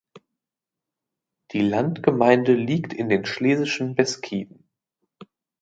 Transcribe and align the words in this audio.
Die 1.51 1.61
Landgemeinde 1.61 2.55
liegt 2.55 2.91
in 2.91 3.07
den 3.07 3.23
Schlesischen 3.23 3.93
Beskiden. 3.93 4.67